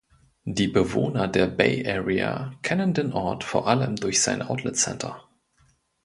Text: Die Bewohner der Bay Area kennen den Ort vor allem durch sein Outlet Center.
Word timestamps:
Die 0.45 0.67
Bewohner 0.67 1.27
der 1.27 1.45
Bay 1.45 1.85
Area 1.87 2.55
kennen 2.63 2.95
den 2.95 3.13
Ort 3.13 3.43
vor 3.43 3.67
allem 3.67 3.97
durch 3.97 4.19
sein 4.23 4.41
Outlet 4.41 4.75
Center. 4.75 5.29